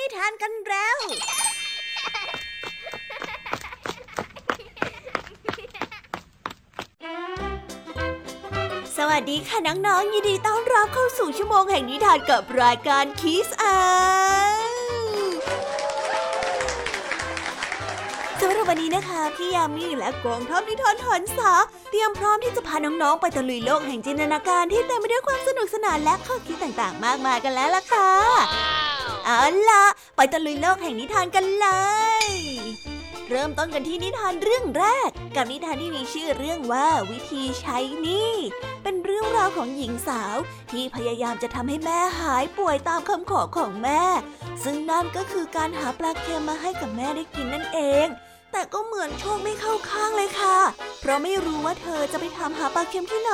[0.00, 0.98] นิทานกันแล้ว
[8.96, 13.78] สวัสดีค่ะน้องๆ ยินดีต้อนรับเข้าสู่ชั่วโมงแห่งนิทานกับรายการคิสอา
[18.40, 21.52] สำหรับวันนี้นะคะ พี่ยามีและกองทัพนิทานหันษา
[21.90, 28.79] เตรียมพร้อมที่จะพาน้องๆ ไปตะลุยโลกแห่งจินตนาการที่เต็มไปด้วยความสนุกสนานและข้อคิดต่างๆ มากมายกันแล้วล่ะค่ะ
[29.32, 29.84] เอาล่ะ
[30.16, 31.68] ไปตะลุยโลกแห่งนิทานกันเล
[32.24, 32.26] ย
[33.28, 38.34] เริ่มต้นกันที่นิทานเรื่องแรก กับนิทานที่มีชื่อเรื่องว่าวิธีใช้หนี้
[38.82, 40.36] เป็นเรื่องราวของหญิงสาว
[40.70, 44.02] ที่พยายามจะทำให้แม่หายป่วยตามคำขอของแม่
[44.64, 48.06] ซึ่งนั่นก็คือการหาปลาเค็มมาให้กับแม่ได้กินนั่นเอง
[48.52, 50.58] แต่ก็เหมือนโชคไม่เข้าข้างเลยค่ะ
[51.00, 53.32] เพราะไม่รู้ว่าเธอจะไปทำหาปลาเค็มที่ไหน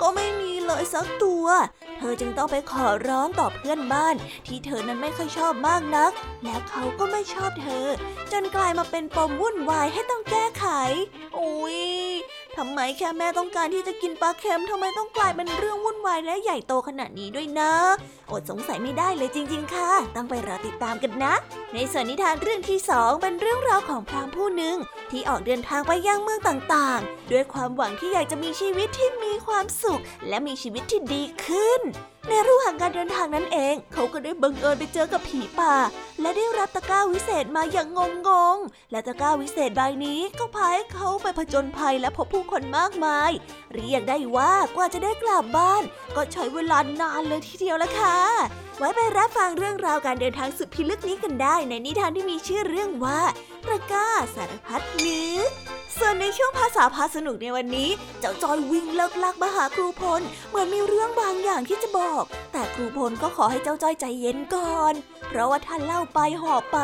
[0.00, 1.46] ก็ไม่มีเลยสักตัว
[1.96, 4.14] เธอจึงต้องไปขอร้องต่อเพื่อนบ้าน
[4.46, 6.12] ที่เธอนั้นไม่ค่อยชอบมากนัก
[6.44, 7.86] แล้วเขาก็ไม่ชอบเธอ
[8.32, 10.66] จนกลายมาเป็นปมวุ่นวายให้ต้องแก้ไข
[11.38, 11.80] อุ้ย
[12.56, 17.72] ทำไมแค่แม่ต้องการที่จะกินปลาเค็มทำไมต้องกลายเป็นเรื่องวุ่นวายและใหญ่โตขนาดนี้ด้วยนะ
[18.30, 21.34] อดสงสัยไม่ได้เลยจริง ๆ ค่ะ ต้องไปรอติดตามกันนะ
[21.74, 24.76] ในส่วนนิทานเรื่องที่สองเป็นเรื่องราวของพรามผู้หนึ่ง
[25.10, 31.80] ที่ออกเดินทางไปยังเมืองต่างๆ ด้วยความหวังที่อยากจะมีชีวิตที่มีความสุข และมีชีวิตที่ดีขึ้น
[32.28, 35.74] ในระหว่างการเดินทางนั้นเอง เขาก็ได้บังเอิญไปเจอกับผีป่า
[36.20, 37.88] และได้รับตะกร้าวิเศษมาอย่าง
[38.28, 43.30] งงๆและตะกร้าวิเศษใบนี้ก็พาให้เขาไปผจญภัยและพบผู้คนมากมาย
[43.74, 45.82] เรียกได้ว่ากว่าจะได้กลับบ้าน
[46.16, 48.18] ก็ใช้เวลานานเลยทีเดียวละค่ะ
[48.78, 53.20] ไว้ไปรับฟังเรื่องราวการเดินทางสุดพิลึกนี้กันได้ ในนิทานที่มีชื่อเรื่องว่า
[53.66, 57.88] ตะกร้าสารพัดนึก ส่วนในช่วงภาษาพาสนุกในวันนี้
[58.20, 64.94] เจ้าจอยวิ่งเลิกลักมาหาครูพล เหมือนมีเรื่องบางอย่างที่จะบอก แต่ครูพลก็ขอให้เจ้าจอยใจเย็นก่อน
[65.36, 66.78] ราะว่าท่านเล่าไปหอบไป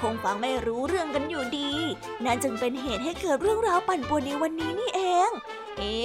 [0.00, 1.70] คงฟังไม่รู้เรื่องกันอยู่ดี
[2.24, 5.30] นั่นจึงเป็นเหตุให้เกิดเรื่องราวปั่นป่วนในวันนี้นี่เอง
[5.78, 5.96] เอ๊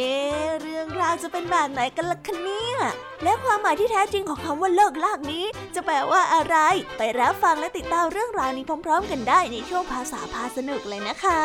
[0.62, 2.78] เรื่องราวจะเป็นแบบไหนกันล่ะคะเนี่ย
[3.24, 6.56] และความหมายที่แท้จริงของคำว่าเลิกลากนี้ จะแปลว่าอะไร
[6.98, 11.42] ไปรับฟังและติดตามเรื่องราวนี้พร้อม ๆ กันได้ในช่วงภาษาพาสนุกเลยนะคะ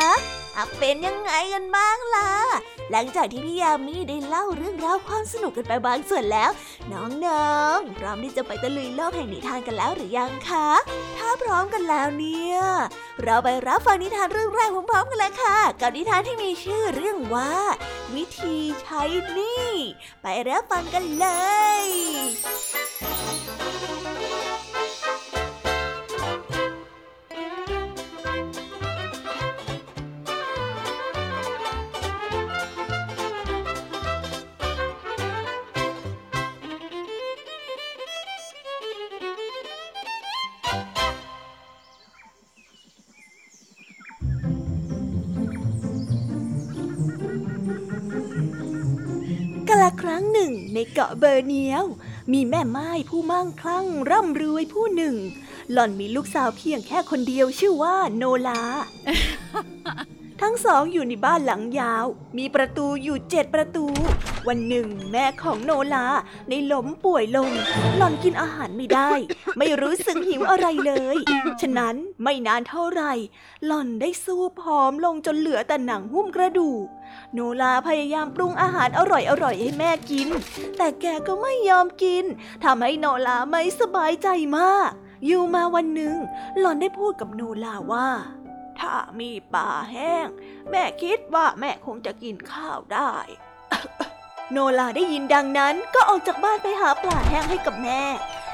[0.55, 2.29] อะเป็นยังไงกันบ้างล่ะ
[2.91, 6.51] หลังจากที่พี่ยามีได้เล่าเรื่องราวความสนุกกันไปบางส่วนแล้ว
[6.91, 10.69] น้องๆพร้อมที่จะไปตะลุยโลกแห่งนิทานกันแล้วหรือยังคะ
[11.17, 12.57] ถ้าพร้อมกันแล้วเนี่ย
[13.23, 17.51] เราไปรับฟังนิทานเรื่องแรกพร้อมๆกันเลยค่ะ กับนิทานที่มีชื่อเรื่องว่า
[18.15, 19.01] วิธีใช้
[19.31, 19.69] หนี้
[20.21, 21.27] ไปรับฟังกันเล
[21.83, 21.85] ย
[50.93, 51.85] เกาะเบอร์เนียว
[52.33, 55.15] มีแม่ไม้ผู้มั่งคลั่งร่ำรวยผู้หนึ่ง
[55.71, 58.61] หล่อนมีลูกสาวเพียงแค่คนเดียวชื่อว่าโนลา
[60.41, 62.05] ทั้งสองอยู่ในบ้านหลังยาว
[62.37, 63.85] มีประตูอยู่เจ็ดประตู
[64.47, 66.05] วันหนึ่งแม่ของโนลา
[66.49, 67.51] ในล้มป่วยลง
[67.97, 69.11] หล่อนกินอาหารไม่ได้
[69.57, 71.17] ไม่รู้สึกหิวอะไรเลย
[71.61, 73.13] ฉะนั้นไม่นานเท่าไหร่
[73.65, 76.85] หล่อนได้สู้ผอมลงจนเหลือแต่หนังหุ้มกระดูก
[77.33, 80.27] โนลาพยายามปรุงอาหารอร่อยๆให้แม่กิน
[80.77, 82.23] แต่แกก็ไม่ยอมกิน
[82.63, 84.91] ทำให้โนลาไม่สบายใจมาก
[85.25, 86.15] อยู่มาวันหนึ่ง
[86.59, 88.09] หล่อนได้พูดกับโนลาว่า
[88.81, 90.27] ถ้ามีปลาแห้ง
[90.69, 93.13] แม่คิดว่าแม่คงจะกินข้าวได้
[94.51, 98.03] โนลาได้ยินดังนั้นก็ออกจากบ้านไปหาปลาแห้งให้กับแม่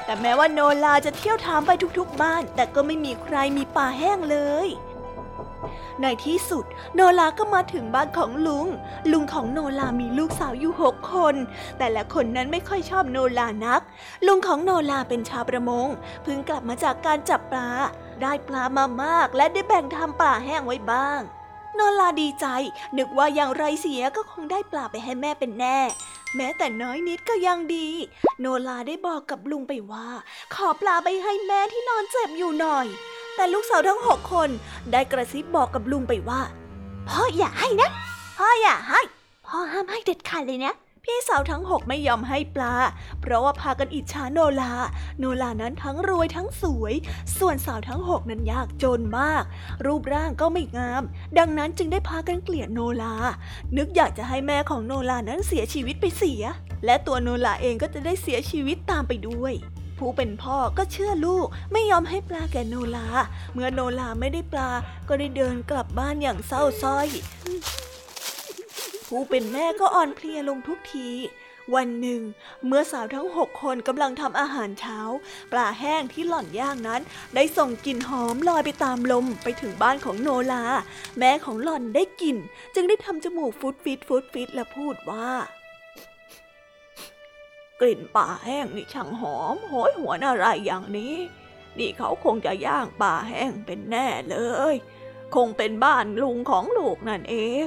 [0.04, 4.68] แต่แม้ว่าโนลาจะเที่ยวถามไปทุกๆบ้าน แต่ก็ไม่มีใครมีปลาแห้งเลย
[6.02, 6.64] ในที่สุด
[6.94, 8.66] โนลาก็มาถึงบ้านของลุง
[9.12, 11.34] ลุงของโนลามีลูกสาวอยู่หกคน
[11.78, 13.80] แต่ละคนนั้นไม่ค่อยชอบโนลานัก
[14.26, 15.86] ลุงของโนลาเป็นชาวประมง
[16.22, 17.68] เพิ่งกลับมาจากการจับปลา
[18.22, 21.20] ได้ปลามามากและได้แบ่งทำปลาแห้งไว้บ้าง
[21.74, 22.46] โนลาดีใจ
[22.98, 25.78] นึกว่าอย่างไรเสียก็คงได้ปลาไปให้แม่เป็นแน่
[26.36, 27.88] แม้แต่น้อยนิดก็ยังดี
[28.40, 30.08] โนลาได้บอกกับลุงไปว่า
[30.54, 32.86] ขอปลาไปให้แม่ที่นอนเจ็บอยู่หน่อย
[33.36, 34.50] แต่ลูกสาวทั้งหกคน
[34.92, 36.40] ได้กระซิบบอกกับลุงไปว่า
[37.08, 37.90] พ่ออย่าให้นะ
[38.38, 39.00] พ่ออย่าให้
[39.46, 40.72] พ่อห้ามให้เด็ดขาดเลยนะ
[41.10, 42.74] พี่สาวทั้งหกไม่ยอมให้ปลา
[43.20, 44.72] เพราะว่าพากันอิจฉาโนลา
[45.18, 46.94] โนลานั้นทั้งรวยทั้งสวย
[47.38, 49.44] ส่วนสาวทั้งหกนั้นยากจนมาก
[49.86, 51.02] รูปร่างก็ไม่งาม
[51.38, 53.14] ดังนั้นจึงได้พากันเกลียดโนลา
[53.76, 56.42] นึกอยากจะให้แม่ของโนลานั้นเสียชีวิตไปเสีย
[56.84, 59.54] และตัวโนลาเองก็จะได้เสียชีวิตตามไปด้วย
[59.98, 63.06] ผู้เป็นพ่อก็เชื่อลูกไม่ยอมให้ปลาแก่โนลา
[63.54, 64.70] เมื่อโนลาไม่ได้ปลา
[65.08, 67.08] ก็ได้เดินกลับบ้านอย่างเศร้าส้อย
[69.08, 71.10] ผู้เป็นแม่ก็อ่อนเพลียลงทุกที
[71.74, 72.20] วันหนึ่ง
[72.66, 74.98] เมื่อสาวทั้งหกคนกำลังทำอาหารเช้า
[75.52, 77.02] ปลาแห้งที่หล่อนย่างนั้น
[77.34, 80.64] ได้ส่งกลิ่นหอมลอยไปตามลมไปถึงบ้านของโนลา
[81.18, 82.36] แม่ของหล่อนได้กลิ่น
[82.74, 85.30] จึงได้ทำจมูกฟุดฟิตฟุดฟิตและพูดว่า
[87.80, 91.16] กลิ่นปลาแห้งนี่ช่างหอมโหยหวนอะไรอย่างนี้
[91.78, 94.36] นี่เขาคงจะย่างปลาแห้งเป็นแน่เล
[94.72, 94.74] ย
[95.34, 97.66] คงเป็นบ้านลุงของลูกนั่นเอง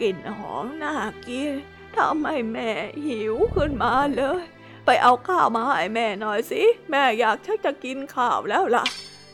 [0.00, 0.94] กลิ่นหอมน่า
[1.28, 1.52] กิน
[1.96, 2.70] ทำให้แม่
[3.06, 4.42] หิวขึ้นมาเลย
[4.84, 8.84] ไปเอาข้าวมาให้แม่หน่อยสิ แม่อยากชักจะกินข้าวแล้วล่ะ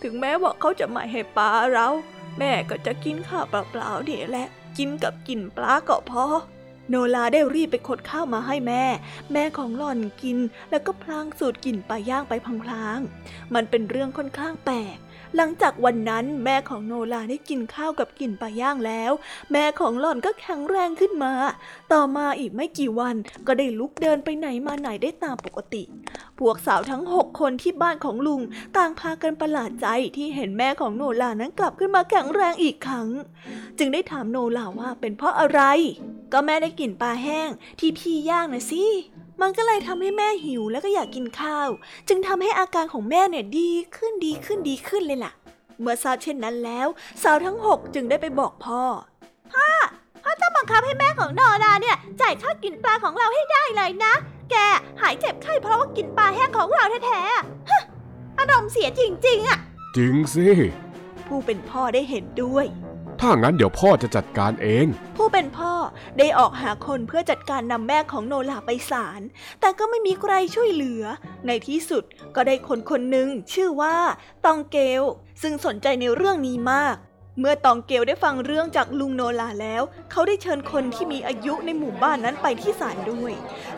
[0.03, 1.89] ถึงแม้ว่าเขาจะไม่ให้ปลาเรา
[2.39, 4.49] แม่ก็จะกินข้าวเปล่าๆเดี๋ยแหละ
[4.79, 6.25] กินกับกินปลาก็พอ
[6.89, 8.85] โนลาได้รีบไปขดข้าวมาให้แม่
[9.33, 10.39] แม่ของหล่อนกิน
[10.71, 12.33] แล้วก็พลางสูตรกลิ่นปลาย่างไป
[12.65, 14.97] พลางๆมันเป็นเรื่องค่อนข้างแปลก
[15.37, 19.13] หลังจากวันนั้นแม่ของโนลาได้กินข้าวกับกลิ่นปลาย่างแล้ว
[19.53, 21.33] แม่ของหล่อนก็แข็งแรงขึ้นมา
[21.93, 23.17] ต่อมาอีกไม่กี่วัน
[23.47, 25.83] ก็ได้ลุกเดินไปไหนมาไหนได้ตามปกติ
[26.39, 28.41] พวกสาวทั้งหกคนที่บ้านของลุง
[28.77, 29.87] ต่างพากันประหลาดใจ
[30.17, 33.09] ที่เห็นแม่ของโนลานั้นกลับขึ้นมาแข็งแรงอีกครั้ง
[33.79, 35.61] จึงได้ถามโนลาว่าเป็นเพราะอะไร
[36.33, 37.49] ก็แม่ได้กลิ่นปลาแห้ง
[37.81, 38.85] ที่พี่ย่างนะสิ
[39.41, 41.69] มันก็เลยทำให้แม่หิวแล้วก็อยากกินข้าว
[42.09, 45.33] จึงทำให้อาการของแม่เนี่ยดีขึ้นดีขึ้นดีขึ้นเลยล่ะ
[45.81, 46.87] เมื่อทราบเช่นนั้นแล้ว
[47.23, 48.83] สาวทั้งหกจึงได้ไปบอกพ่อ
[49.55, 49.69] พ่อ
[50.23, 54.15] พ่อต้องบังคับให้แม่ของโนราเนี่ยจ่ายค่ากินปลาของเราให้ได้เลยนะ
[54.51, 54.57] แก
[55.01, 57.83] หายเจ็บไข้เพราะว่ากินปลาแห้งของเราแท้ๆฮะ
[58.39, 59.59] อารมณ์เสียจริงๆอะ
[59.97, 60.47] จริงสิ
[61.27, 62.67] ผู้เป็นพ่อได้เห็นด้วย
[63.29, 64.87] ถ้างั้นเดี๋ยวพ่อจะจัดการเอง
[65.17, 65.73] ผู้เป็นพ่อ
[66.19, 69.21] ได้ออกหาคนเพื่อจัดการนำแม่ของโนลาไปศาล
[69.61, 71.03] แต่ก็ไม่มีใครช่วยเหลือ
[71.47, 73.97] ในที่สุดก็ได้คนคนหนึ่งชื่อว่า
[74.45, 75.03] ตองเกล
[75.43, 76.97] ซึ่งสนใจในเรื่องนี้มาก
[77.41, 83.33] เมื่อตองเกลได้ฟังเรื่องจากลุงโนลาแล้ว เขาได้เชิญคนที่มีอายุในหมู่บ้านนั้นไปที่ศาลด้วย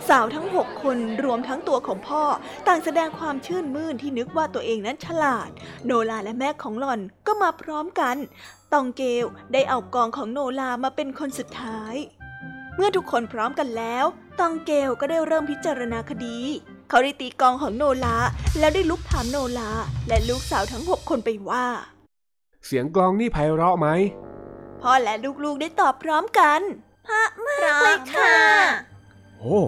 [0.09, 2.23] สาวทั้งหกคนรวมทั้งตัวของพ่อ
[2.67, 5.51] ต่างแสดงความชื่นมื่นที่นึกว่าตัวเองนั้นฉลาด
[5.87, 8.17] โนลาและแม่ของหล่อนก็มาพร้อมกัน
[8.73, 11.95] ตองเกลได้เอากองของโนลามาเป็นคนสุดท้าย
[12.77, 14.05] เมื่อทุกคนพร้อมกันแล้ว
[14.41, 16.39] ตองเกลก็ได้เริ่มพิจารณาคดี
[16.89, 18.17] เขาได้ตีกองของโนลา
[18.59, 19.71] แล้วได้ลุกถามโนลา
[20.09, 21.67] และลูกสาวทั้งหกคนไปว่า
[22.71, 23.89] เสียงกลองนี่ไพเราะไหม
[24.83, 26.61] พ่อและลูกๆได้ตอบพร้อมกัน
[27.07, 28.35] พระมากเลยค่ะ
[29.39, 29.59] โอ้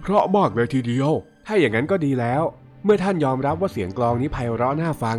[0.00, 1.10] เพราะมากเลยทีเดียว
[1.46, 2.42] ถ้าอย่างนั้นก็ดีแล้ว
[2.84, 5.18] เมื่อท่านยอมรับว่าเสียงกลองนี้ไพเราะน่าฟัง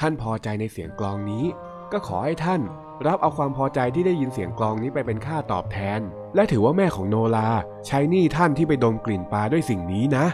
[0.00, 1.44] ท่านพอใจในเสียงกลองนี้
[1.92, 2.60] ก็ขอให้ท่าน
[3.06, 6.00] รับเอาความพอใจที่ได้ยินเสียงกลองนี้ไปเป็นค่าตอบแทน
[6.34, 7.48] และถือว่าแม่ของโนลา
[7.86, 10.26] ใช้หนี้ท่านที่ไปดมกลิ่นปลาด้วยสิ่งนี้นะ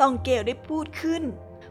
[0.00, 1.22] ตองเกลได้พูดขึ้น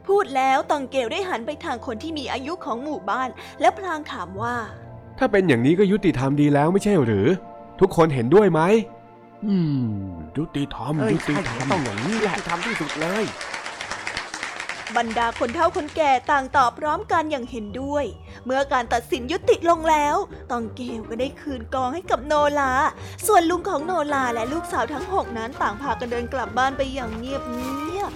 [0.07, 3.30] พูดแล้วตองเกลได้หันไปทางคนที่มีอายุของหมู่บ้าน
[3.62, 4.56] และพลางถามว่า
[5.18, 7.28] ถ้าเป็นอย่างนี้ก็ยุติธรรมดีแล้วไม่ใช่หรือ
[7.80, 8.62] ทุกคนเห็นด้วยไหม
[9.46, 9.86] อืม
[10.38, 13.25] ยุติธรรมเอ้ยยุติธรรมใช่ต้องอย่างนี้แหละทำที่สุดเลย
[14.98, 18.06] บรรดาคนเฒ่าคนแก่ต่างตอบพร้อมกันอย่างเห็นด้วย
[18.46, 20.16] เมื่อการตัดสินยุติลงแล้ว
[20.52, 22.72] ตองเกลก็ได้คืนกองให้กับโนลา
[23.28, 28.12] ส่วนลุงของโนลาและลูกสาวทั้งหกนั้นต่างพากันเดินกลับบ้านไปอย่างเงียบเงียบ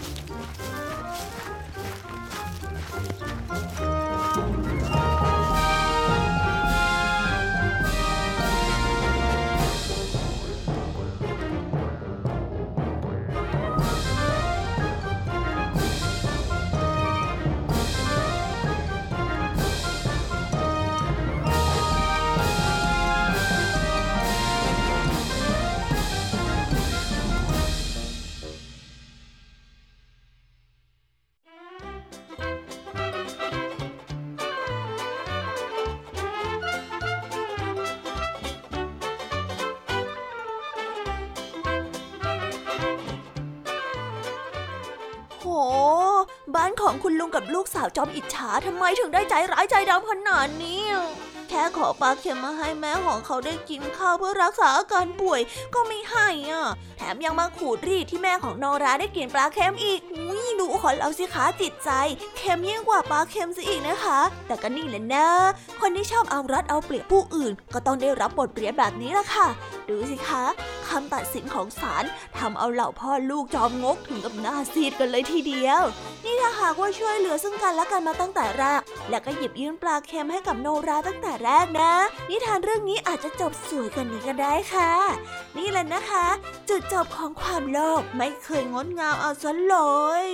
[47.54, 50.84] ลูกสาวจอมอิจฉาทำไมถึงได้ใจร้ายใจดำขนาดนี้
[51.50, 55.42] แค่ขอปลาเค็มมาให้แม่ของเขาได้กินข้าวเพื่อรักษาอาการป่วย
[55.74, 61.90] ก็ไม่ให้อะ แถมยังมาขูดรีดที่แม่ของโนราได้กินปลาเค็มอีกอุ้ยดูขอเราสิคะจิตใจ
[62.38, 65.28] เค็มยิ่งกว่าปลาเค็มซะอีกนะคะ แต่ก็นี่แหละนะ
[65.82, 69.48] คนที่ชอบเอารัดเอาเปรียบผู้อื่น ก็ต้องได้รับบทเรียนแบบนี้ละค่ะ
[69.90, 70.44] ดูสิคะ
[70.90, 72.04] คำตัดสินของศาล
[72.38, 75.84] ทำเอาเหล่าพ่อลูกจอมงกถึงกับหน้าซีดกันเลยทีเดียว
[76.26, 81.94] นี่ถ้าหากว่าช่วยเหลือซึ่งกันและกันมาตั้งแต่แรก แล้วก็หยิบยื่นปลาเค็มให้กับโนราตั้งแต่แรกนะ
[82.30, 84.94] นิทานเรื่องนี้อาจจะจบสวยกันนี้ก็ได้ค่ะ
[85.58, 86.26] นี่แหละนะคะ
[86.70, 89.76] จุดจบของความโลภไม่เคยงดงามเอาซะเล
[90.24, 90.26] ย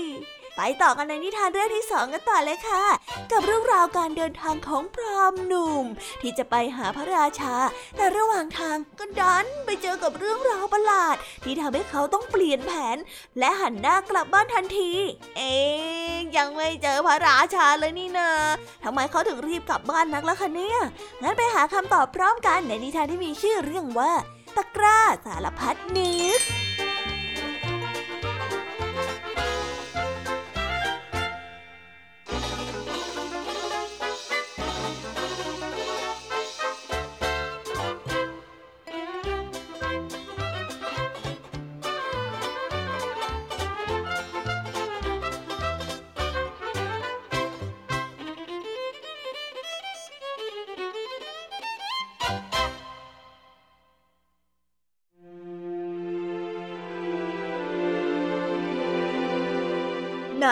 [0.57, 2.85] ไปต่อกันในนิทานเรื่องที่สองกันต่อเลยค่ะ
[3.31, 5.85] กับเรื่องราวการเดินทางของพรามหนุ่ม
[6.21, 7.55] ที่จะไปหาพระราชา
[7.95, 12.97] แต่ระหว่างทางก็ดันไปเจอกับเรื่องราวประหลาด ที่ทำให้เขาต้องเปลี่ยนแผน
[13.39, 14.91] และหันหน้ากลับบ้านทันที
[15.38, 15.55] เอ๊
[16.17, 18.29] ยยังไม่เจอพระราชาเลยนี่นา
[18.83, 20.79] ทำไมเขาถึงรีบกลับบ้านนักล่ะคะเนี่ย
[21.21, 24.12] งั้นไปหาคำตอบพร้อมกันในนิทานที่มีชื่อเรื่องว่า
[24.55, 26.41] ตะกร้าสารพัดนึก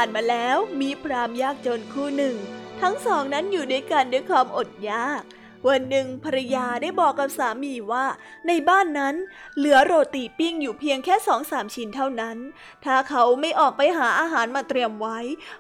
[0.04, 2.36] านมาแล้วมีพรามยากจนคู่หนึ่ง
[2.82, 5.22] ทั้งสองนั้นอยู่ด้วยกันด้วยความอดยาก
[5.68, 8.06] วันหนึ่งภรรยาได้บอกกับสามีว่า
[8.48, 9.16] ในบ้านนั้น
[9.58, 12.38] เหลือโรตีปิ้งอยู่เพียงแค่สองสามชิ้นเท่านั้น
[12.86, 15.20] ถ้าเขาไม่ออกไปหาอาหารมาเตรียมไว้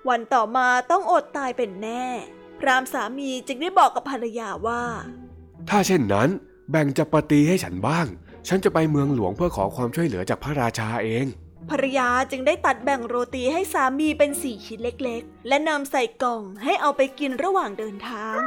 [0.09, 2.05] วันต่อมาต้องอดตายเป็นแน่
[2.59, 4.83] พรามสามีจึงได้บอกกับภรรยาว่า
[5.69, 6.29] ถ้าเช่นนั้น
[6.71, 8.07] แบ่งจัปาตีให้ฉันบ้าง
[8.47, 11.25] ฉันจะไปเมืองหลวงเพื่อขอความช่วยเหลือจากพระราชาเอง
[11.69, 18.39] ภรรยาจึงได้ตัดแบ่งโรตีให้สามีเป็นสี่ชิ้นเล็กๆ และนำใส่กล่องให้เอาไปกินระหว่างเดินทาง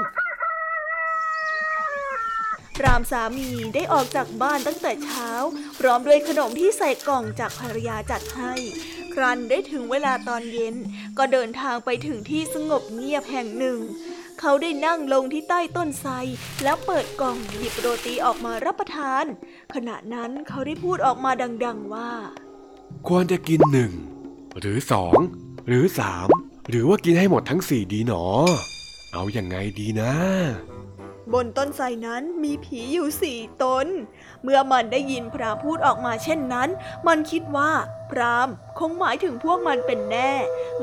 [2.85, 5.31] รามสามีได้ออกจากบ้านตั้งแต่เช้า
[5.79, 8.55] พร้อมด้วยขนมที่ใส่กล่องจากภรรยาจัดให้
[9.15, 10.77] ครั้นได้ถึงเวลาตอนเย็น
[11.19, 13.79] ก็เดินทางไปถึงที่สงบเงียบแห่งหนึ่ง
[14.41, 16.13] เขาได้นั่งลงที่ใต้ต้นไทร
[16.63, 19.25] แล้วเปิดกล่องหยิบโรตีออกมารับประทาน
[19.75, 21.31] ขณะนั้นเขาได้พูดออกมา
[21.65, 22.11] ดัง ๆว่า
[23.09, 23.93] ควรจะกินหนึ่ง
[24.61, 25.19] หรือสอง
[25.67, 26.29] หรือสาม
[26.71, 28.25] หรือว่ากินให้หมดทั้งสี่ดีหนอ
[29.13, 30.13] เอาอยัางไงดีนะ
[31.33, 33.87] บนต้นไทรนั้นมีผีอยู่สี่ตน
[34.43, 36.69] เมื่อมันได้ยินพรามพูดออกมาเช่นนั้น
[37.07, 37.71] มันคิดว่า
[38.11, 40.33] พรามคงหมายถึงพวกมันเป็นแน่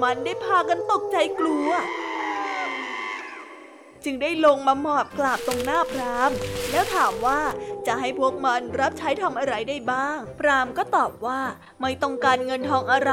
[0.03, 1.69] มันได้พากันตกใจกลัว
[4.03, 6.31] จึงได้ลงมาหมอบกราบตรงหน้าพราม
[6.71, 7.39] แล้วถามว่า
[7.87, 11.41] จะให้พวกมันรับใช้ทำอะไรได้บ้าง พรามก็ตอบว่า
[11.81, 13.11] ไม่ต้องการเงินทองอะไร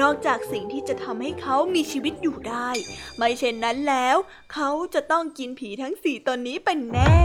[0.00, 2.70] นอกจากสิ่งที่จะทำให้เขามีชีวิตอยู่ได้
[3.16, 4.16] ไม่เช่นนั้นแล้ว
[4.52, 7.18] เขาจะต้องกินผีทั้งสี่ตนนี้เป็นแน่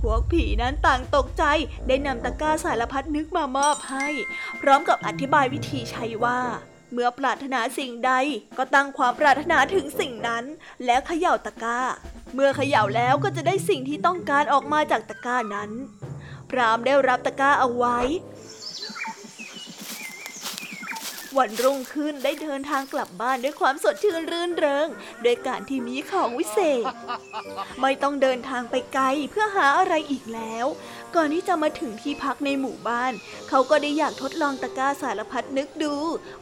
[0.00, 1.44] พวกผีนั้นต่างตกใจ
[1.88, 4.08] ได้นำตะกร้าสารพัดนึกมามอบให้
[4.60, 6.40] พร้อมกับอธิบายวิธีใช้ว่า
[6.94, 8.12] เมื่อปรารถนาสิ่งใด
[8.58, 10.44] ก็ตั้งความปรารถนาถึงสิ่งนั้น
[10.84, 11.80] แล้วเขย่าตะกร้า
[12.34, 15.70] เมื่อเขย่าแล้วก็จะได้สิ่งที่ต้องการออกมาจากตะกร้านั้น
[16.50, 17.98] พรามได้รับตะกร้าเอาไว้
[21.38, 24.88] วันรุ่งขึ้นได้เดินทางกลับบ้านด้วยความสดชื่นรื่นเริง
[25.22, 26.84] โดยการที่มีของวิเศษ
[27.80, 30.66] ไม่ต้องเดินทางไปไกลเพื่อหาอะไรอีกแล้ว
[31.16, 33.12] ก่อนที่จะมาถึงที่พักในหมู่บ้าน
[33.48, 35.94] เขาก็ได้อยากทดลองตะกร้าสารพัดนึกดู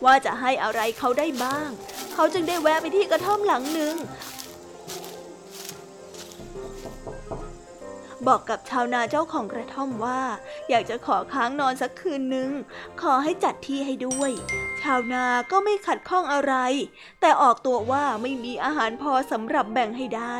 [0.05, 1.69] ว่าจะให้อะไรเขาได้บ้าง
[2.15, 3.95] เขาจึงได้แวะไปที่กระท่อมหลังหนึ่ง
[8.29, 10.21] บอกกับชาวนาเจ้าของกระท่อมว่า
[10.71, 12.51] อยากจะขอค้างนอนสักคืนหนึ่ง
[13.01, 14.31] ขอให้จัดที่ให้ด้วย
[14.83, 16.55] ชาวนาก็ไม่ขัดข้องอะไร
[17.21, 20.37] แต่ออกตัวว่าไม่มีอาหารพอสำหรับแบ่งให้ได้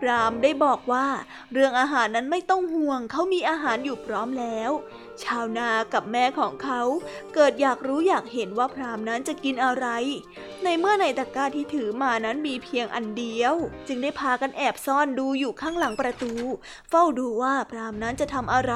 [0.00, 1.06] พรามได้บอกว่า
[1.52, 4.70] เรื่องอาหารนั้นไม่ต้องห่วงเขามีอาหารอยู่พร้อมแล้ว
[5.24, 6.80] ชาวนากับแม่ของเขา
[7.34, 9.86] เกิดอยากรู้อยากเห็นว่าพรามนั้นจะกินอะไร
[10.64, 13.54] ในเมื่อในตะกร้าที่ถือมานั้นมีเพียงอันเดียว
[13.88, 16.32] จึงได้พากันแอบซ่อนดูอยู่ข้างหลังประตู
[16.90, 18.74] เฝ้าดูว่าพรามนั้นจะทำอะไร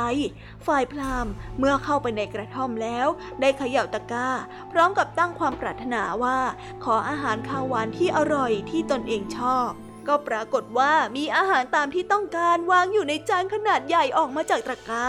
[0.67, 1.27] ฝ่ายพราม
[1.59, 3.07] เมื่อเข้าไปในกระท่อมแล้ว
[3.41, 4.29] ได้เขย่าตะกร้า
[4.73, 6.39] พร้อมกับตั้งความปรารถนาว่า
[6.85, 9.71] ขออาหารข้าวหวานที่อร่อยที่ตนเองชอบ
[10.09, 15.07] ก็ปรากฏว่ามีอาหารตามที่ต้องการวางอยู่ในจานขนาดใหญ่ออกมาจากตะกร้า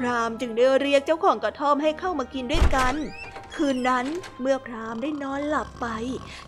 [0.00, 2.94] พรามจึงได้เรียกเจ้าของกระท่อมให้เข้ามากินด้วยกัน
[3.54, 4.06] คืนนั้น
[4.40, 5.86] เมื่อพรามได้นอนหลับไป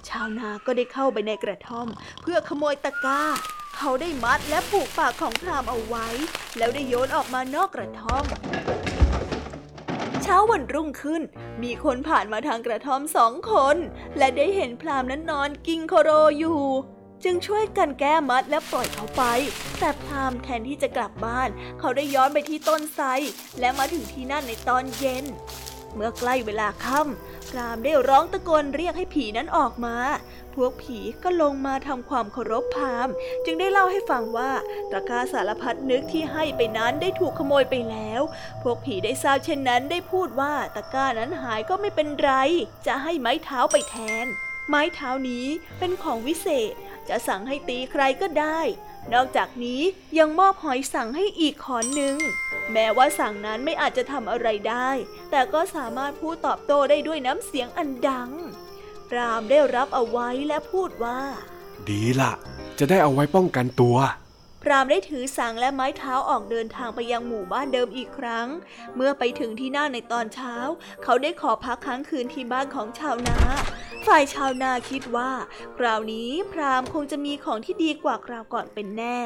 [0.08, 1.88] ชาวนาก็ได้เข้าไปในกระท่อม
[2.22, 3.22] เพื่อขโมยตะกร้า
[3.76, 6.06] เขาได้มัดและผูกปากของพรามเอาไว้
[6.58, 8.24] แล้วได้โยนออกมานอกกระท่อม
[10.22, 11.22] เช้าวันรุ่งขึ้น
[11.62, 13.76] มีคนผ่านมาทางกระท่อมสองคน
[14.18, 16.62] และได้เห็นพรามนั้นนอนกิงโคโรอยู่
[17.24, 19.22] จึงช่วยกันแก้มัดและปล่อยเขาไป
[19.78, 21.48] แต่พรามแทนที่จะกลับบ้าน
[21.80, 23.06] เขาได้ย้อนไปที่ต้นไทร
[23.60, 25.24] และมาถึงที่นั่นในตอนเย็น
[25.94, 29.96] เมื่อใกล้เวลาค่ำพรามได้ร้องตะโกนเรียกให้ผีนั้นออกมา
[30.54, 33.08] พวกผีก็ลงมาทำความเคารพพราม
[33.44, 34.50] จึงได้เล่าให้ฟังว่า
[34.90, 38.20] ตะกร้าสารพัดนึกที่ให้ไปนั้นได้ถูกขโมยไปแล้ว
[38.62, 42.32] พวกผีได้ทราบเช่นนั้นได้พูดว่าตะกร้านั้นหายก็ไม่เป็นไร
[42.86, 44.26] จะให้ไม้เท้าไปแทน
[44.68, 45.46] ไม้เท้านี้
[45.78, 46.74] เป็นของวิเศษ
[47.08, 48.60] จะสั่งให้ตีใครก็ได้
[49.12, 49.82] นอกจากนี้
[50.18, 52.16] ยังมอบหอยสั่งให้อีกขอนหนึ่ง
[52.72, 54.90] แม้ว่าสั่งนั้นไม่อาจจะทำอะไรได้
[55.30, 58.30] แต่ก็สามารถพูดตอบโต้ได้ด้วยน้ำเสียงอันดัง
[59.14, 61.20] รามได้รับเอาไว้และพูดว่า
[61.88, 62.32] ดีละ
[62.78, 63.96] จะได้เอาไว้ป้องกันตัว
[64.62, 68.48] พรามได้ถือสังและไม้เท้าออกเดินทางไปยังหมู่บ้านเดิมอีกครั้ง
[68.96, 70.54] เมื่อไปถึงที่นั่นในตอนเช้า
[71.02, 73.38] เขาได้ขอพักค้างคืนที่บ้านของชาวนา
[74.06, 75.30] ฝ่ายชาวนาคิดว่า
[75.76, 79.18] คราวนี้พรามคงจะมีของที่ดีกว่าคราวก่อนเป็นแน่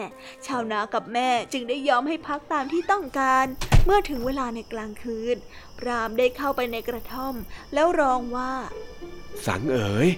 [0.46, 3.46] ชาวนากับแม่จึงได้ยอมให้พักตามที่ต้องการ
[3.84, 5.36] เมื่อถึงเวลาในกลางคืน
[5.78, 7.34] พรามได้เข้าไปในกระท่อม
[7.74, 8.52] แล้วร้องว่า
[9.46, 10.08] สังเอ๋ย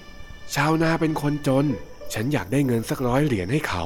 [0.55, 1.65] ชาวนาเป็นคนจน
[2.13, 3.83] ฉันอยากได้เงินสักร้อยเหรียญให้เขา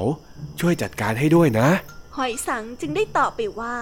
[0.60, 1.70] ช่วยจัดการให้ด้วยนะ
[2.18, 3.76] หอยสังจึงได้ตอบไปว่า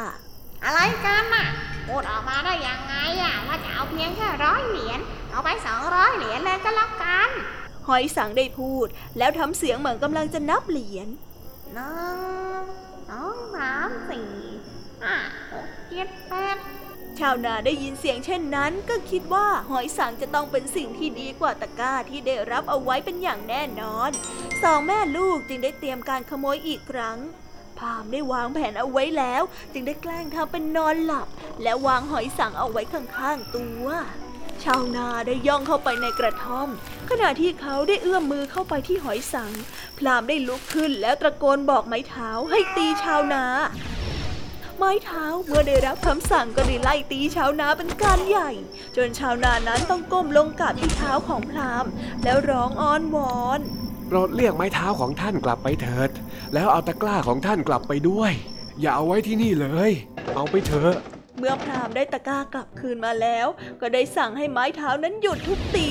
[0.65, 1.47] อะไรกันน่ะ
[1.87, 4.99] พูดออกมาได้ยังไงอะว่าจะเอาเพียงแค่ร้อยเหรียญ
[5.31, 7.29] เอาไปสองร้อยเหรียญเลยก็แล้วกัน
[7.87, 11.07] หอยสังได้พูด แล้วทำเสียงเหมือนกำลังจะนับเหรียญ
[11.73, 11.93] หนึ่
[12.63, 12.65] ง
[13.09, 14.29] สองสามสี่
[15.03, 15.15] ห้า
[15.51, 16.57] หกเจ็ดแปด
[17.19, 24.09] ชาวนาได้ยินเสียงเช่นนั้นก็คิดว่าหอยสังจะต้องเป็นสิ่งที่ดีกว่าตะกร้าที่ได้รับเอาไว้เป็นอย่างแน่นอน
[24.63, 27.17] สองแม่ลูกจึงได้เตรียมการขโมยอีกครั้ง
[27.77, 31.27] พามได้วางแผนเอาไว้แล้ว จึงได้แกล้งทำเป็นนอนหลับ
[31.63, 33.87] และวางหอยสังเอาไว้ข้างๆตัว
[34.63, 36.69] ชาวนาได้ย่องเข้าไปในกระท่อม
[37.09, 39.51] ขณะที่เขาได้เอื้อมมือเข้าไปที่หอยสัง
[39.97, 43.43] พรามได้ลุกขึ้นแล้วตะโกนบอกไม้เท้าให้ตีชาวนา
[44.83, 48.51] ไม้เท้าเมื่อได้รับคำสั่งก็ได้ไล่ตีชาวนาเป็นการใหญ่
[48.95, 51.85] จนชาวนานั้นต้องก้มลงกราบที่เท้าของพราม
[52.23, 53.59] แล้วร้องอ้อนวอน
[54.07, 56.09] โปรดเรียกไม้เท้าของท่านกลับไปเถิด
[56.53, 58.31] แล้วเอาตะกร้าของท่านกลับไปด้วย
[58.81, 59.91] อย่าเอาไว้ที่นี่เลย
[60.35, 60.95] เอาไปเถอะ
[61.39, 63.47] เมื่อพรามได้ตะกร้ากลับคืนมาแล้ว
[63.81, 65.89] ก็ได้สั่งให้ไม้เท้านั้นหยุดทุบตี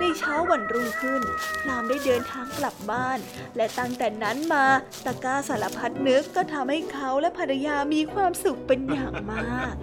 [0.00, 1.22] ในเช้าวันรุ่งขึ้น
[1.62, 3.18] พรามได้เดินทางกลับบ้าน
[3.56, 4.64] และตั้งแต่นั้นมา
[5.04, 9.74] ตะก้าสารพัดนึกก็ทำให้เขาและภรรยามีความสุขเป็นอย่างมาก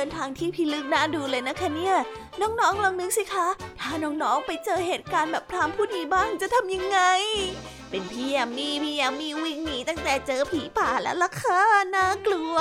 [0.00, 1.96] เดินทางที่พิลึกน่าดูเลยนะคะเนี่ย
[2.40, 3.48] น้องๆลองนึกสิคะ
[3.80, 6.98] ถ้าน้องๆไปเจอเหตุการณ์แบบพรามผู้นี้บ้างจะทำยังไง
[7.90, 11.62] เป็นพี่แอมมี่พี่แอมมี่วิ่งหนีตั้งแต่เจอผีป่าแล้วล่ะค่ะ
[11.94, 12.56] น่ากลัว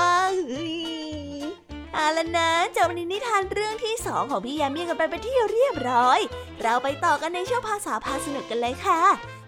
[1.94, 6.20] เอาละนะจบในนิทานเรื่องที่สองของพี่ยมมี่กันไปเป็นที่เรียบร้อย
[6.62, 9.02] เราไปต่อกันในช่วงภาษาพาสนุกกันเลยค่ะ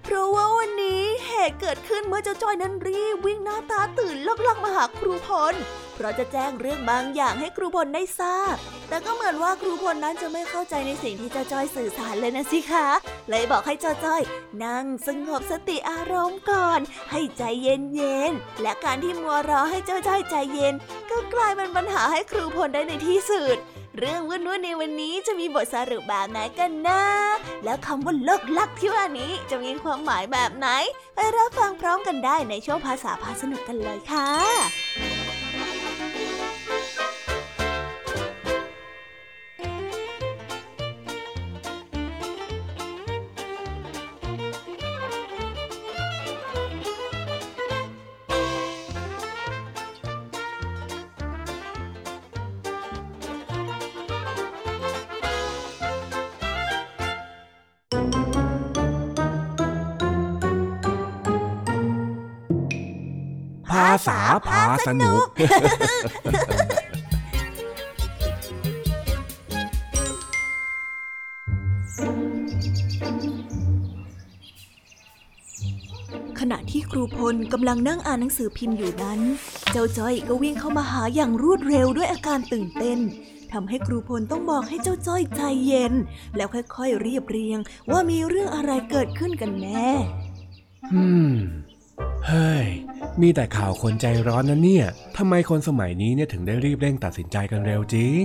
[0.03, 5.55] เพราะว่าวันนี้เหตุเกิดขึ้นเมื่อเจ้าจ้อยนั้นรีบวิ่งหน้าตาตื่นลอกๆมาหาครูพล
[5.99, 8.55] เพราะจะแจ้งเรื่องบางอย่างให้ครูพลได้ทราบ
[8.89, 12.87] แต่ก็เหมือนว่าครูพลนั้นจะไม่เข้าใจในสิ่งที่เจ้าจ้อยสื่อสารเลยนะสิคะ
[13.29, 14.21] เลยบอกให้เจ้าจ้อย
[14.63, 16.79] นั่งสงบสติอารมณ์ก่อน
[17.11, 20.73] ให้ใจเย็นๆ และการที่มัวรอให้เจ้าจ้อยใจเย็น
[21.09, 23.57] ก็กลายเป็นปัญหาให้ครูพลได้ในที่สุด
[23.97, 27.03] เรื่องวุ่นๆในวันนี้จะมีบทสรุปแบบไหนกันนะ
[27.63, 30.67] แล้วคำว่าเลิกลักที่ว่านี้จะมีความหมายแบบไหน
[31.15, 35.08] ไปรับฟังพร้อมกันได้ในช่วงภาษาพาสนุกกันเลยค่ะ
[64.07, 65.25] ษาพาสนุก
[76.39, 79.19] ขณะที่ครูพลกำลังนั่งอ่านหนังสือพิมพ์อยู่นั้น
[79.71, 82.99] เจ้าจ้อยก็วิ่งเข้ามาหาอย่างรวดเร็วด้วยอาการตื่นเต้น
[83.51, 85.93] ทำให้ครูพลต้องบอกให้เจ้าจ้อยใจเย็น
[86.35, 87.59] แล้วค่อยๆเรียบเรียง
[87.91, 89.89] ว่ามีเรื่องอะไรเกิดขึ้นกันแน่
[90.93, 91.33] อืม
[92.27, 92.65] เฮ้ย
[93.21, 94.85] มีแต่ข่าวคนใจร้อนนะเนี่ย
[95.17, 98.23] ทำไมคนสมัยนี้เนี่ยถึงได้รีบเร่งตัดสินใจกันเร็วจริง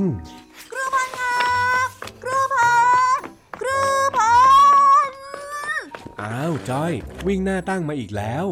[0.72, 1.88] ครูพลครับ
[2.22, 3.20] ครูพล
[3.60, 3.78] ครู
[4.16, 4.18] พ
[5.06, 5.10] ล
[6.20, 6.92] อ้าวจ้อย
[7.26, 8.46] วิ่งหน้าตั้งมาอีกแล้ว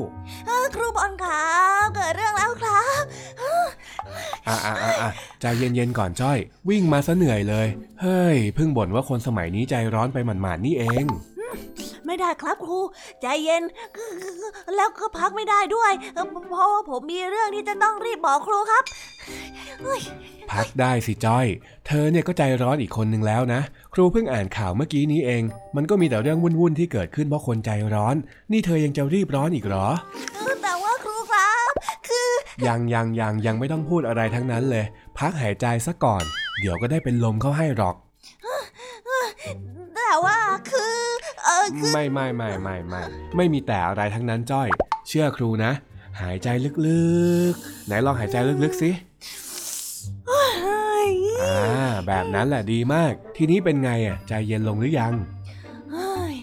[0.46, 1.52] เออครูบอลครั
[1.85, 3.02] บเกิดเรื่องแล้วครับ
[4.48, 7.66] อะอะอะอะใจเย็นๆก่อนจ้อย วิ่งมาซะเหนื่อยเลย
[8.02, 11.04] เฮ้ยเพิ่งบ่นว่าคนสมัยนี้ใจร้อนไปหมาดๆนี่เอง
[12.12, 12.79] ไม่ได้ครับครู
[13.22, 13.62] ใจเย็น
[14.77, 18.85] แล้วก็พักไม่ได้ด้วยเออเพราะว่าผมมีเรื่องที่จะต้องรีบบอกครูครับ
[19.83, 20.01] เฮ้ย
[20.53, 21.46] พักได้สิจ้อย
[21.87, 23.61] เธอเนี่ยก็ใจร้อนอีกคนนึงแล้วนะ
[23.94, 25.42] ครูเพิ่งอ่านข่าวเมื่อกี้นี้เอง
[25.77, 28.16] มันก็มีแต่เรื่องวุ่นๆที่เกิดขึ้นเพราะคนใจร้อน
[28.53, 29.87] นี่เธอยังจะรีบร้อนอีกเหรอ
[30.35, 31.72] เออแต่ว่าครูครับ
[32.09, 32.31] คือ
[32.66, 34.85] ยังยังยังยังไม่ต้องพูดอะไรทั้งนั้นเลย
[35.18, 36.25] พักหายใจซะก่อน
[36.61, 37.96] เดี๋ยวก็ได้เป็นลมเข้าให้หรอก
[41.62, 43.03] ออคือไม่ไม่ไม่ไม่ไม่
[43.37, 44.68] ไม่มีแต่อะไรทั้งนั้นจ้อย
[45.09, 45.72] เชื่อครูนะ
[46.20, 46.48] หายใจ
[46.87, 47.03] ลึ
[47.53, 48.90] กๆ ไหนลองหายใจลึกๆสิ
[50.29, 51.11] เฮ้ย
[51.42, 55.12] อ่าแบบนั้นแหละดีมาก ทีนี้เป็นไงอะใจเย็นลงหรือยัง
[55.92, 56.35] เฮ้ย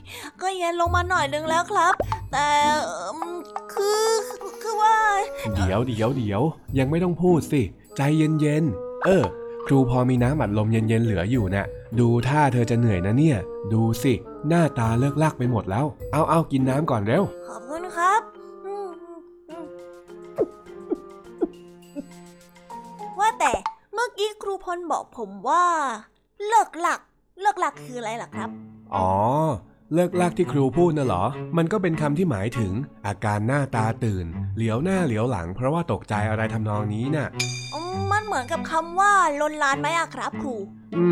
[0.42, 1.94] ก็เย็นลงมาหน่อยนึงแล้วครับ
[2.32, 2.48] แต่
[2.86, 3.20] เอิ่ม
[3.74, 4.04] คือ
[4.62, 4.96] คือว่า
[5.56, 6.42] เดี๋ยวเดี๋ยวเดี๋ยว
[6.80, 7.62] ยังไม่ต้องพูดสิ
[7.98, 9.26] ใจเย็นๆเออ
[9.66, 11.66] ครูพอมีน้ำอัดลมเย็นๆเหลืออยู่นะ่ะ
[12.00, 13.38] ดูท่าเธอจะเหนื่อยนะเนี่ย
[13.74, 14.14] ดูสิ
[14.48, 18.22] หน้าตาเลิกลักไปหมดแล้ว เอาเอากินน้ำก่อนเร็ว ขอบคุณครับ
[18.66, 18.90] อืม
[19.50, 19.66] อืม
[23.20, 23.52] ว่าแต่
[23.94, 25.66] เมื่อกี้ครูพลบอกผมว่า
[26.48, 27.02] เลิกหลัก
[27.42, 28.50] เลิกหลักคืออะไรล่ะครับ
[28.96, 29.10] อ๋อ
[29.94, 31.24] เลิกลากที่ครูพูดน่ะเหรอ
[31.58, 32.72] มันก็เป็นคำที่หมายถึง
[33.08, 37.28] อาการหน้าตาตื่น เหลียวหน้าเหลียวหลัง เพราะว่าตกใจอะไรทำนองนี้น่ะ
[37.76, 40.56] อื มมันเหมือนกับคำว่าลนลานไหมอะครับครู
[40.98, 41.06] อื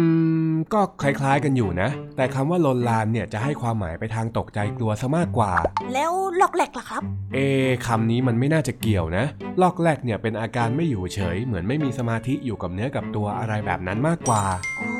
[0.49, 5.51] ม ก็คล้ายๆกันอยู่นะ แต่คำว่าลนลานเนี่ยจะให้ความหมายไปทางตกใจกลัวซะมากกว่า
[5.93, 9.25] แล้วหลอกแหลกล่ะครับ เอะคำนี้มันไม่น่าจะเกี่ยวนะ
[9.61, 14.43] ลอกแรกเนี่ยเป็นอาการไม่อยู่เฉย เหมือนไม่มีสมาธิอยู่กับเนื้อกับตัวอะไรแบบนั้นมากกว่า
[14.79, 14.91] อ๋อ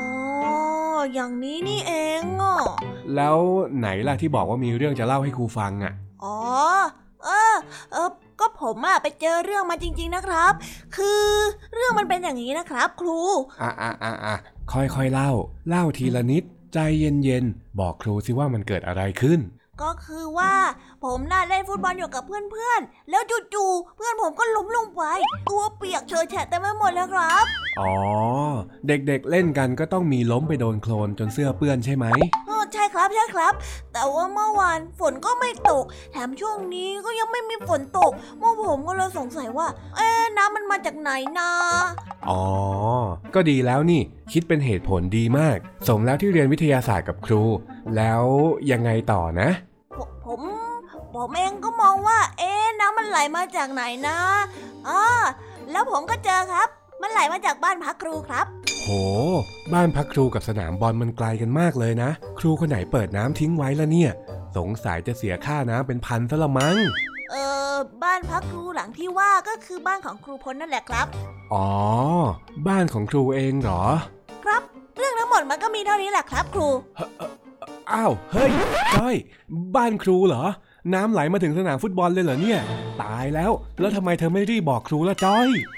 [1.14, 2.56] อย่างนี้นี่เองอะ
[3.16, 3.38] แล้ว
[3.78, 5.92] ไหนล่ะที่บอกว่ามีเรื่องจะเล่าให้ครูฟังอะ
[6.24, 6.36] อ๋อ
[7.24, 7.56] เออ
[7.92, 10.52] เออ ก็ผมอะไปเจอเรื่องมาจริง ๆนะครับ
[10.96, 11.22] คือ
[11.74, 13.18] เรื่องมันเป็นอย่างนี้นะครับ ครู
[13.62, 14.36] อะอะอะอะ
[14.72, 15.30] ค่อยๆเล่า
[15.68, 19.40] เล่าทีละนิด ใจเย็นๆ บอกครูสิว่ามันเกิดอะไรขึ้น
[19.82, 20.54] ก็คือว่า
[21.04, 23.22] ผมน่าเล่นฟุตบอลอยู่กับเพื่อนๆ แล้ว
[23.54, 25.02] จู่ๆ เพื่อนผมก็ล้มลงไป
[25.48, 27.44] ตัวเปียกเชอะแฉะเต็มไปหมดแล้วครับ
[27.80, 27.92] อ๋อ
[28.86, 32.06] เด็กๆเล่นกันก็ต้องมีล้มไปโดนโคลนจนเสื้อเปื้อนใช่ไหม
[32.46, 32.57] เออใช่
[32.98, 33.54] ครับใช่ครับ
[33.92, 41.50] แต่ว่าเมื่อวานฝนก็ไม่ตก แถมช่วงนี้ก็ยังไม่มีฝนตกเมื่อผมก็เลยสงสัยว่า เอ๊ะน้ำมันมาจากไหนนะ
[42.28, 42.42] อ๋อ
[43.34, 45.56] ก็ดีแล้วนี่ คิดเป็นเหตุผลดีมาก
[45.88, 47.42] สมแล้วที่เรียนวิทยาศาสตร์กับครู
[47.96, 48.22] แล้ว
[48.70, 49.48] ยังไงต่อนะ
[49.96, 50.40] ผมผม
[51.14, 54.18] ผมเองก็มองว่า เอ๊ะน้ำมันไหลมาจากไหนนะ
[54.88, 55.02] อ๋อ
[55.70, 56.68] แล้วผมก็เจอครับ
[57.02, 58.46] มันไหลมาจากบ้านพักครูครับ
[58.82, 58.88] โห
[59.72, 64.10] บ้านพักครูกับสนามบอลมันไกลกันมากเลยนะ ครูคนไหนเปิดน้ำทิ้งไว้ละเนี่ย
[64.56, 66.76] สงสัยจะเสียค่าน้ำเป็นพันซะละมั้ง
[67.30, 67.36] เอ
[67.70, 67.72] อ
[68.04, 71.06] บ้านพักครูหลังที่ว่าก็คือบ้านของครูพลนั่นแหละครับ
[71.52, 71.68] อ๋อ
[72.68, 73.82] บ้านของครูเองเหรอ
[74.44, 74.62] ครับ
[74.96, 76.68] เรื่องทั้งหมดมันก็มีเท่านี้แหละครับ ครู
[77.92, 78.50] อ้าว เฮ้ย
[78.94, 79.14] จ้อย
[79.76, 80.44] บ้านครูเหรอ
[80.94, 82.60] น้ำไหลมาถึงสนามฟุตบอลเลยเหรอเนี่ย
[83.02, 85.77] ตายแล้ว แล้วทำไมเธอไม่รีบบอกครูละจ้อยก็ค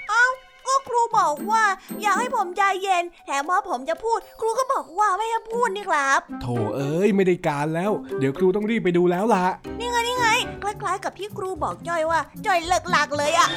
[1.17, 1.63] บอกว่า
[2.01, 9.45] อยากให้ผมใจเย็น แถมพอผมจะพูด ครูก็บอกว่าไม่ให้พูดนี่ครับ โถเอ้ยไม่ได้การแล้ว เดี๋ยวครูต้องรีบไปดูแล้วล่ะ
[9.79, 10.27] นี่ไงนี่ไง
[10.63, 13.49] คล้ายๆ กับที่ครูบอกจ้อยว่าจ้อยเลิกหลักเลยอะ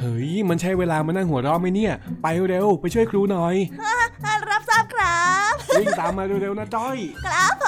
[0.00, 3.56] เฮ้ยมันใช่เวลามานั่งหัวเราะไหมเนี่ย ไปเร็วไปช่วยครูหน่อย
[4.52, 7.66] รับทราบครับวิ่งตามมาเร็วๆนะจ้อย ครับผ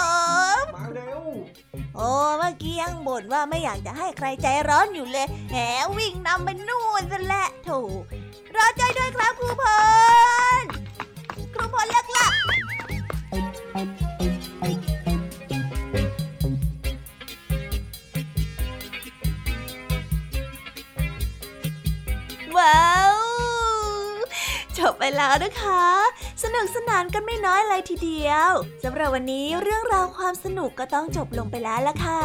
[0.60, 1.20] มมาเร็ว
[1.96, 5.56] โอ้เมื่อกี้ยังบ่นว่าไม่อยากจะให้ใครใจร้อนอยู่เลยแหม
[5.98, 7.70] วิ่งนำไปนู่นซะและโถ
[8.56, 9.64] รอใจด้วยครับครูพ
[10.60, 10.62] ล
[11.54, 12.32] ครูพลเลิกลัก
[22.56, 23.14] ว้าว
[24.78, 25.84] จบไปแล้วนะคะ
[26.42, 28.50] สนุกสนานกันไม่น้อยเลยทีเดียว
[28.84, 32.20] สำหรับวันนี้เรื่องราวความสนุกก็ต้องจบลงไปแล้วละค่ะ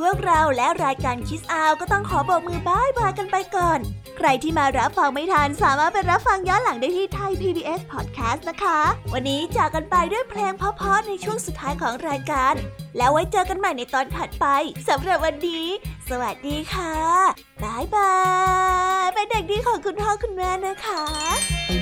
[0.00, 3.80] พวกเราและรายการ Kids Hour ก็ต้องขอโบกมือ bye bye กันไปก่อน
[4.16, 8.80] ใครที่มารับฟังไม่ทันสามารถไปรับฟังย้อนหลังได้ที่ Thai PBS Podcast นะคะ
[9.12, 12.54] วันนี้จากกันไปด้วยเพลงเพราะๆในช่วงสุดท้ายของรายการ
[12.96, 14.46] แล้วไว้เจอกันใหม่ในตอนถัดไป
[14.88, 15.64] สำหรับวันนี้
[16.08, 16.94] สวัสดีค่ะ
[17.62, 21.79] bye bye เป็นเด็กดีของคุณพ่อคุณแม่นะคะ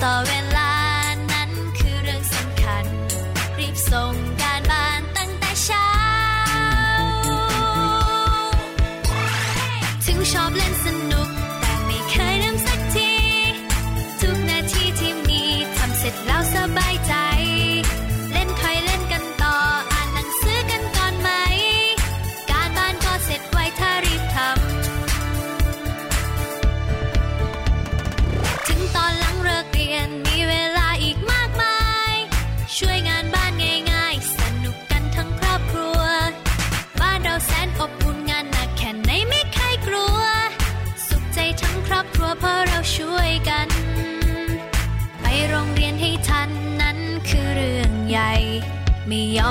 [0.00, 0.51] the ven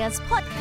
[0.00, 0.51] as podcast.